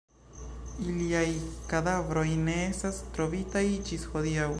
[0.85, 1.27] Iliaj
[1.73, 4.49] kadavroj ne estas trovitaj ĝis hodiaŭ.